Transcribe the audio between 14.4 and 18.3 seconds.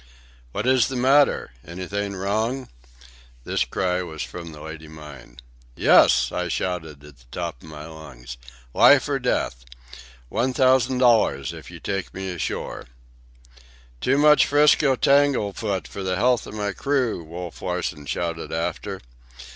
'Frisco tanglefoot for the health of my crew!" Wolf Larsen